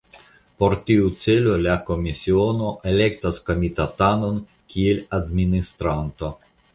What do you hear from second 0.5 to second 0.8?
Por